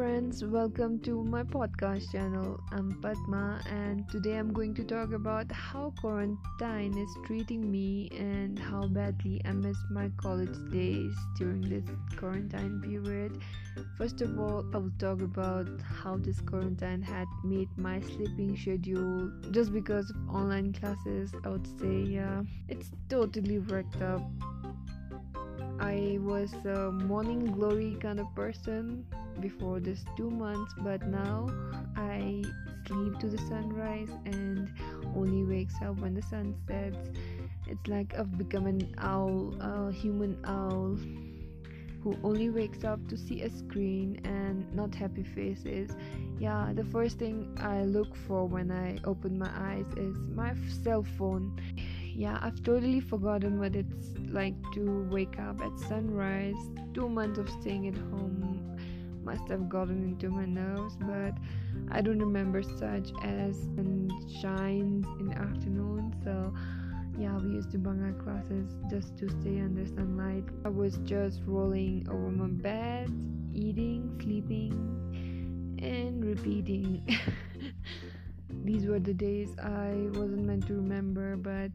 friends, 0.00 0.42
welcome 0.42 0.98
to 0.98 1.22
my 1.24 1.42
podcast 1.42 2.10
channel. 2.10 2.58
I'm 2.72 2.98
Padma, 3.02 3.60
and 3.70 4.08
today 4.08 4.38
I'm 4.38 4.50
going 4.50 4.72
to 4.76 4.82
talk 4.82 5.12
about 5.12 5.52
how 5.52 5.92
quarantine 6.00 6.96
is 6.96 7.10
treating 7.26 7.70
me 7.70 8.08
and 8.18 8.58
how 8.58 8.86
badly 8.86 9.42
I 9.44 9.52
miss 9.52 9.76
my 9.90 10.10
college 10.16 10.56
days 10.72 11.12
during 11.36 11.60
this 11.68 11.84
quarantine 12.16 12.80
period. 12.80 13.42
First 13.98 14.22
of 14.22 14.38
all, 14.40 14.64
I 14.72 14.78
will 14.78 14.92
talk 14.98 15.20
about 15.20 15.68
how 15.82 16.16
this 16.16 16.40
quarantine 16.40 17.02
had 17.02 17.28
made 17.44 17.68
my 17.76 18.00
sleeping 18.00 18.56
schedule 18.56 19.30
just 19.50 19.70
because 19.70 20.08
of 20.08 20.16
online 20.34 20.72
classes. 20.72 21.34
I 21.44 21.50
would 21.50 21.78
say, 21.78 22.08
yeah, 22.08 22.40
it's 22.70 22.90
totally 23.10 23.58
wrecked 23.58 24.00
up. 24.00 24.22
I 25.78 26.16
was 26.22 26.54
a 26.64 26.90
morning 26.90 27.52
glory 27.52 27.98
kind 28.00 28.18
of 28.18 28.34
person 28.34 29.04
before 29.40 29.80
this 29.80 30.04
two 30.16 30.30
months, 30.30 30.74
but 30.78 31.06
now 31.06 31.48
I 31.96 32.42
sleep 32.86 33.18
to 33.20 33.28
the 33.28 33.38
sunrise 33.38 34.10
and 34.24 34.72
only 35.16 35.44
wakes 35.44 35.74
up 35.82 35.98
when 36.00 36.14
the 36.14 36.22
sun 36.22 36.54
sets. 36.66 37.08
It's 37.66 37.86
like 37.86 38.14
I've 38.18 38.36
become 38.36 38.66
an 38.66 38.94
owl, 38.98 39.54
a 39.60 39.92
human 39.92 40.38
owl 40.44 40.96
who 42.02 42.16
only 42.24 42.48
wakes 42.48 42.82
up 42.82 43.06
to 43.08 43.16
see 43.16 43.42
a 43.42 43.50
screen 43.50 44.20
and 44.24 44.72
not 44.74 44.94
happy 44.94 45.22
faces. 45.22 45.90
Yeah, 46.38 46.72
the 46.74 46.84
first 46.84 47.18
thing 47.18 47.54
I 47.60 47.82
look 47.82 48.16
for 48.26 48.46
when 48.46 48.70
I 48.70 48.98
open 49.04 49.38
my 49.38 49.50
eyes 49.54 49.86
is 49.96 50.16
my 50.34 50.54
cell 50.82 51.04
phone 51.18 51.60
yeah, 52.20 52.38
I've 52.42 52.62
totally 52.62 53.00
forgotten 53.00 53.58
what 53.58 53.74
it's 53.74 54.08
like 54.28 54.54
to 54.74 55.08
wake 55.10 55.38
up 55.38 55.62
at 55.62 55.78
sunrise. 55.78 56.56
Two 56.92 57.08
months 57.08 57.38
of 57.38 57.48
staying 57.48 57.88
at 57.88 57.96
home 57.96 58.42
must 59.24 59.48
have 59.48 59.68
gotten 59.68 60.02
into 60.02 60.30
my 60.30 60.44
nerves, 60.44 60.96
but 61.00 61.34
I 61.90 62.00
don't 62.00 62.18
remember 62.18 62.62
such 62.62 63.10
as 63.22 63.56
shines 64.40 65.06
in 65.18 65.28
the 65.28 65.36
afternoon. 65.36 66.14
So, 66.24 66.52
yeah, 67.18 67.36
we 67.36 67.50
used 67.50 67.70
to 67.72 67.78
bunk 67.78 68.02
our 68.02 68.12
classes 68.12 68.74
just 68.88 69.16
to 69.18 69.28
stay 69.40 69.60
under 69.60 69.86
sunlight. 69.86 70.44
I 70.64 70.68
was 70.68 70.98
just 71.04 71.40
rolling 71.46 72.06
over 72.10 72.30
my 72.30 72.46
bed, 72.46 73.10
eating, 73.52 74.18
sleeping, 74.22 75.78
and 75.82 76.24
repeating. 76.24 77.06
These 78.64 78.86
were 78.86 79.00
the 79.00 79.14
days 79.14 79.56
I 79.58 80.08
wasn't 80.12 80.44
meant 80.44 80.66
to 80.68 80.74
remember, 80.74 81.36
but 81.36 81.70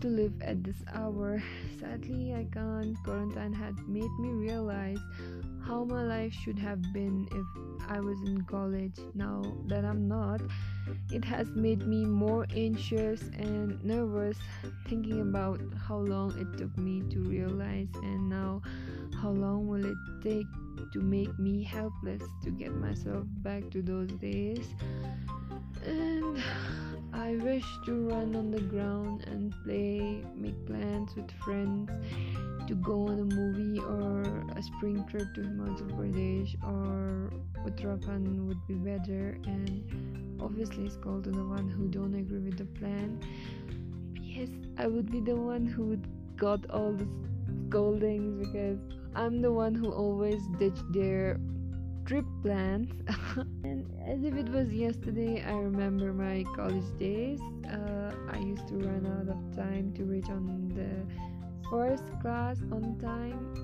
to 0.00 0.08
live 0.08 0.32
at 0.42 0.64
this 0.64 0.82
hour. 0.92 1.42
Sadly, 1.78 2.34
I 2.34 2.46
can't. 2.52 2.96
Quarantine 3.04 3.52
had 3.52 3.76
made 3.88 4.10
me 4.18 4.30
realize 4.30 4.98
how 5.66 5.84
my 5.84 6.02
life 6.02 6.32
should 6.32 6.58
have 6.58 6.80
been 6.92 7.28
if 7.32 7.90
I 7.90 8.00
was 8.00 8.20
in 8.22 8.42
college. 8.42 8.98
Now 9.14 9.42
that 9.66 9.84
I'm 9.84 10.08
not, 10.08 10.40
it 11.10 11.24
has 11.24 11.48
made 11.50 11.86
me 11.86 12.04
more 12.04 12.46
anxious 12.54 13.22
and 13.38 13.82
nervous 13.84 14.36
thinking 14.88 15.20
about 15.20 15.60
how 15.86 15.98
long 15.98 16.36
it 16.38 16.58
took 16.58 16.76
me 16.76 17.02
to 17.10 17.20
realize, 17.20 17.88
and 18.02 18.28
now 18.28 18.62
how 19.20 19.30
long 19.30 19.66
will 19.68 19.84
it 19.84 19.98
take 20.22 20.46
to 20.92 21.00
make 21.00 21.38
me 21.38 21.62
helpless 21.62 22.22
to 22.42 22.50
get 22.50 22.74
myself 22.74 23.24
back 23.42 23.70
to 23.70 23.82
those 23.82 24.10
days. 24.12 24.74
And 25.86 26.42
I 27.12 27.36
wish 27.36 27.64
to 27.84 28.08
run 28.08 28.34
on 28.34 28.50
the 28.50 28.60
ground 28.60 29.24
and 29.26 29.54
play, 29.64 30.24
make 30.34 30.66
plans 30.66 31.14
with 31.14 31.30
friends 31.44 31.90
to 32.66 32.74
go 32.74 33.08
on 33.08 33.18
a 33.20 33.34
movie 33.34 33.78
or 33.80 34.22
a 34.56 34.62
spring 34.62 35.04
trip 35.10 35.34
to 35.34 35.42
Himachal 35.42 35.90
Pradesh 35.92 36.54
or 36.64 37.30
Uttarakhand 37.66 38.46
would 38.46 38.66
be 38.66 38.74
better. 38.74 39.38
And 39.44 40.40
obviously, 40.40 40.86
it's 40.86 40.96
called 40.96 41.24
to 41.24 41.30
the 41.30 41.44
one 41.44 41.68
who 41.68 41.88
don't 41.88 42.14
agree 42.14 42.38
with 42.38 42.56
the 42.56 42.64
plan. 42.64 43.20
Yes, 44.14 44.48
I 44.78 44.86
would 44.86 45.10
be 45.10 45.20
the 45.20 45.36
one 45.36 45.66
who 45.66 45.98
got 46.36 46.70
all 46.70 46.92
the 46.92 47.06
scoldings 47.68 48.46
because 48.46 48.78
I'm 49.14 49.42
the 49.42 49.52
one 49.52 49.74
who 49.74 49.90
always 49.92 50.40
ditched 50.58 50.90
their 50.92 51.38
trip 52.04 52.24
plans. 52.42 52.90
and 53.64 53.86
as 54.06 54.22
if 54.24 54.34
it 54.34 54.48
was 54.48 54.72
yesterday, 54.72 55.42
I 55.46 55.52
remember 55.52 56.12
my 56.12 56.44
college 56.54 56.90
days. 56.98 57.40
Uh, 57.66 58.12
I 58.30 58.38
used 58.38 58.68
to 58.68 58.74
run 58.74 59.06
out 59.06 59.28
of 59.28 59.56
time 59.56 59.92
to 59.94 60.04
reach 60.04 60.28
on 60.28 60.72
the 60.74 61.68
first 61.70 62.04
class 62.20 62.58
on 62.70 62.98
time, 62.98 63.54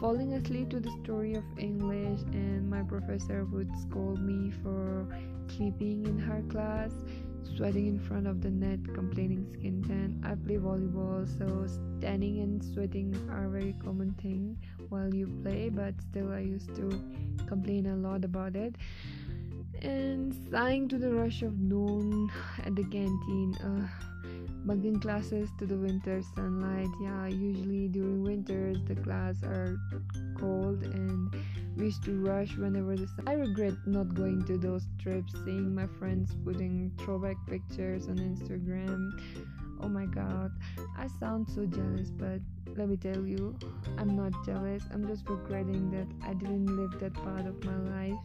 falling 0.00 0.34
asleep 0.34 0.70
to 0.70 0.80
the 0.80 0.90
story 1.02 1.34
of 1.34 1.44
English, 1.58 2.20
and 2.32 2.68
my 2.68 2.82
professor 2.82 3.44
would 3.44 3.70
scold 3.78 4.20
me 4.20 4.52
for 4.62 5.06
sleeping 5.48 6.06
in 6.06 6.18
her 6.18 6.42
class 6.48 6.92
sweating 7.56 7.86
in 7.86 7.98
front 7.98 8.26
of 8.26 8.40
the 8.42 8.50
net, 8.50 8.80
complaining 8.94 9.46
skin 9.52 9.82
tan. 9.82 10.22
I 10.24 10.34
play 10.34 10.56
volleyball, 10.56 11.26
so 11.38 11.66
standing 11.98 12.40
and 12.40 12.64
sweating 12.64 13.14
are 13.30 13.46
a 13.46 13.48
very 13.48 13.74
common 13.84 14.12
thing 14.22 14.56
while 14.88 15.14
you 15.14 15.26
play, 15.42 15.68
but 15.68 15.94
still 16.10 16.32
I 16.32 16.40
used 16.40 16.74
to 16.76 16.88
complain 17.46 17.86
a 17.86 17.96
lot 17.96 18.24
about 18.24 18.56
it. 18.56 18.76
And 19.80 20.34
sighing 20.50 20.88
to 20.88 20.98
the 20.98 21.12
rush 21.12 21.42
of 21.42 21.58
noon 21.58 22.30
at 22.64 22.76
the 22.76 22.84
canteen, 22.84 23.56
uh, 23.64 23.88
bunking 24.64 25.00
classes 25.00 25.48
to 25.58 25.66
the 25.66 25.76
winter 25.76 26.22
sunlight. 26.34 26.88
Yeah, 27.00 27.26
usually 27.26 27.88
during 27.88 28.22
winters 28.22 28.78
the 28.86 28.94
class 28.94 29.42
are 29.42 29.76
cold 30.38 30.82
and 30.82 31.34
used 31.76 32.04
to 32.04 32.20
rush 32.20 32.56
whenever 32.56 32.96
the. 32.96 33.08
I 33.26 33.34
regret 33.34 33.74
not 33.86 34.14
going 34.14 34.44
to 34.46 34.58
those 34.58 34.86
trips, 34.98 35.32
seeing 35.44 35.74
my 35.74 35.86
friends 35.98 36.34
putting 36.44 36.92
throwback 36.98 37.36
pictures 37.46 38.08
on 38.08 38.16
Instagram. 38.16 39.20
Oh 39.80 39.88
my 39.88 40.06
god, 40.06 40.52
I 40.96 41.08
sound 41.18 41.48
so 41.48 41.66
jealous, 41.66 42.10
but 42.10 42.40
let 42.76 42.88
me 42.88 42.96
tell 42.96 43.26
you, 43.26 43.56
I'm 43.98 44.16
not 44.16 44.32
jealous. 44.44 44.84
I'm 44.92 45.06
just 45.06 45.28
regretting 45.28 45.90
that 45.90 46.06
I 46.28 46.34
didn't 46.34 46.66
live 46.66 47.00
that 47.00 47.14
part 47.14 47.46
of 47.46 47.62
my 47.64 47.76
life 47.76 48.20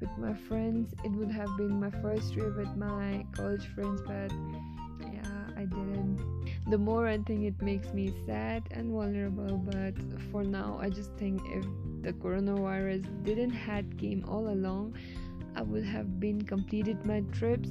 with 0.00 0.10
my 0.18 0.34
friends. 0.34 0.92
It 1.04 1.12
would 1.12 1.30
have 1.30 1.56
been 1.56 1.78
my 1.78 1.90
first 2.02 2.34
trip 2.34 2.56
with 2.56 2.74
my 2.76 3.24
college 3.32 3.66
friends, 3.74 4.00
but 4.02 4.32
yeah, 5.12 5.50
I 5.56 5.64
didn't. 5.64 6.18
The 6.68 6.78
more 6.78 7.06
I 7.06 7.18
think 7.18 7.44
it 7.44 7.62
makes 7.62 7.92
me 7.92 8.12
sad 8.26 8.64
and 8.72 8.90
vulnerable, 8.90 9.58
but 9.58 9.94
for 10.30 10.42
now, 10.42 10.78
I 10.80 10.90
just 10.90 11.12
think 11.14 11.40
if 11.46 11.64
the 12.02 12.12
coronavirus 12.12 13.06
didn't 13.24 13.50
had 13.50 13.98
came 13.98 14.24
all 14.28 14.48
along, 14.48 14.94
I 15.54 15.62
would 15.62 15.84
have 15.84 16.18
been 16.18 16.42
completed 16.42 17.04
my 17.04 17.20
trips 17.32 17.70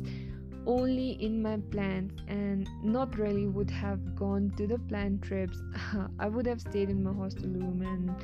only 0.67 1.11
in 1.23 1.41
my 1.41 1.57
plans 1.71 2.11
and 2.27 2.69
not 2.83 3.17
really 3.17 3.47
would 3.47 3.71
have 3.71 4.15
gone 4.15 4.53
to 4.57 4.67
the 4.67 4.77
planned 4.77 5.23
trips. 5.23 5.61
I 6.19 6.27
would 6.27 6.45
have 6.45 6.61
stayed 6.61 6.89
in 6.89 7.03
my 7.03 7.13
hostel 7.13 7.49
room 7.49 7.81
and 7.81 8.15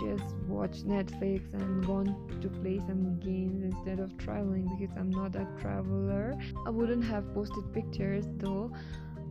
just 0.00 0.34
watched 0.46 0.86
Netflix 0.86 1.52
and 1.54 1.86
gone 1.86 2.38
to 2.40 2.48
play 2.48 2.78
some 2.86 3.18
games 3.20 3.62
instead 3.62 3.98
of 3.98 4.16
traveling 4.18 4.68
because 4.78 4.94
I'm 4.98 5.10
not 5.10 5.36
a 5.36 5.46
traveler. 5.60 6.34
I 6.66 6.70
wouldn't 6.70 7.04
have 7.04 7.32
posted 7.34 7.72
pictures 7.72 8.26
though, 8.38 8.70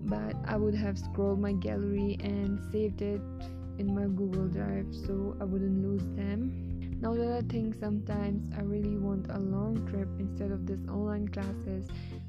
but 0.04 0.36
I 0.46 0.56
would 0.56 0.76
have 0.76 0.98
scrolled 0.98 1.40
my 1.40 1.54
gallery 1.54 2.18
and 2.20 2.60
saved 2.72 3.02
it 3.02 3.22
in 3.78 3.94
my 3.94 4.08
Google 4.08 4.48
Drive 4.48 4.88
so 4.92 5.36
I 5.40 5.44
wouldn't 5.44 5.84
lose 5.84 6.06
them. 6.16 7.00
Now 7.02 7.14
that 7.14 7.32
I 7.32 7.42
think 7.42 7.76
sometimes 7.80 8.42
I 8.58 8.62
really 8.62 8.98
want 8.98 9.28
a 9.30 9.40
long 9.40 9.86
trip 9.88 10.08
instead 10.18 10.52
of 10.52 10.66
this 10.66 10.80
online 10.88 11.28
classes 11.28 11.88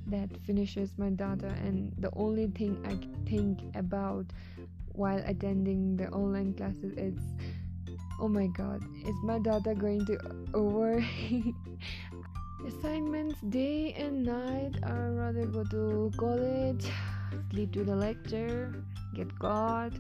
that 0.08 0.28
finishes 0.44 0.92
my 0.98 1.10
data. 1.10 1.54
And 1.64 1.92
the 1.98 2.10
only 2.16 2.48
thing 2.48 2.76
I 2.84 2.98
think 3.28 3.60
about 3.74 4.26
while 4.92 5.22
attending 5.26 5.96
the 5.96 6.08
online 6.08 6.54
classes 6.54 6.92
is 6.96 7.18
oh 8.18 8.28
my 8.28 8.46
god 8.46 8.82
is 9.04 9.14
my 9.22 9.38
data 9.38 9.74
going 9.74 10.04
to 10.06 10.18
over? 10.54 11.04
Assignments 12.66 13.38
day 13.50 13.92
and 13.92 14.24
night 14.24 14.72
i 14.82 14.90
rather 14.90 15.44
go 15.44 15.62
to 15.64 16.10
college 16.16 16.90
sleep 17.50 17.72
to 17.72 17.84
the 17.84 17.94
lecture 17.94 18.74
get 19.14 19.38
caught 19.38 19.92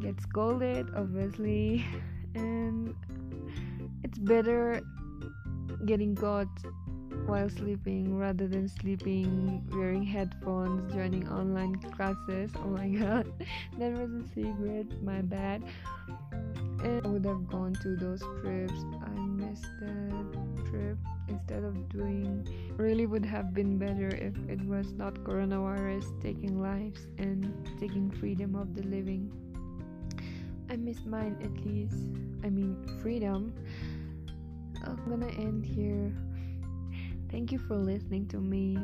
get 0.00 0.20
scolded 0.20 0.88
obviously. 0.94 1.84
And 2.36 2.94
it's 4.04 4.18
better 4.18 4.82
getting 5.86 6.14
caught 6.14 6.48
while 7.26 7.50
sleeping 7.50 8.16
rather 8.16 8.46
than 8.46 8.68
sleeping 8.68 9.60
wearing 9.72 10.04
headphones 10.04 10.92
joining 10.94 11.28
online 11.28 11.74
classes. 11.90 12.50
Oh 12.56 12.68
my 12.68 12.88
god 13.02 13.26
that 13.78 13.92
was 13.92 14.10
a 14.10 14.22
secret 14.34 14.86
my 15.02 15.22
bad. 15.22 15.62
And 16.84 17.04
i 17.04 17.08
would 17.08 17.24
have 17.24 17.48
gone 17.48 17.74
to 17.82 17.96
those 17.96 18.22
trips. 18.40 18.84
I 19.02 19.18
missed 19.18 19.66
that 19.80 20.70
trip. 20.70 20.98
Instead 21.28 21.64
of 21.64 21.88
doing 21.88 22.46
really 22.76 23.06
would 23.06 23.24
have 23.24 23.52
been 23.52 23.76
better 23.76 24.08
if 24.08 24.34
it 24.48 24.64
was 24.64 24.92
not 24.92 25.14
coronavirus 25.24 26.06
taking 26.22 26.62
lives 26.62 27.08
and 27.18 27.52
taking 27.80 28.10
freedom 28.12 28.54
of 28.54 28.74
the 28.76 28.82
living. 28.82 29.32
I 30.70 30.76
miss 30.76 31.04
mine 31.04 31.36
at 31.42 31.66
least. 31.66 31.98
I 32.44 32.50
mean 32.50 32.76
freedom. 33.02 33.52
I'm 34.84 35.02
gonna 35.08 35.32
end 35.32 35.66
here. 35.66 36.12
Thank 37.30 37.52
you 37.52 37.58
for 37.58 37.76
listening 37.76 38.26
to 38.28 38.38
me. 38.40 38.78